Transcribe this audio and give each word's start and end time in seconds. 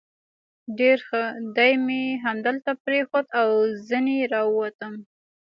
ډېر 0.79 0.97
ښه، 1.07 1.23
دی 1.57 1.73
مې 1.85 2.03
همدلته 2.25 2.71
پرېښود 2.83 3.25
او 3.41 3.49
ځنې 3.87 4.19
را 4.33 4.41
ووتم. 4.47 4.93